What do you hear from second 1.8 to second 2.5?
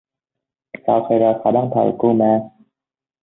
của kuman